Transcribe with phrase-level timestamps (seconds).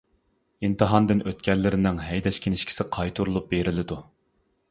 [0.67, 3.99] ئىمتىھاندىن ئۆتكەنلىرىنىڭ ھەيدەش كىنىشكىسى قايتۇرۇپ بېرىلىدۇ.